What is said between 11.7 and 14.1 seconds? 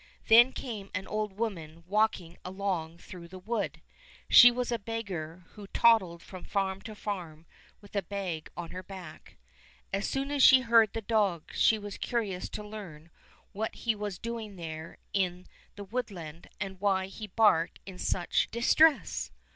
was curi ous to learn what he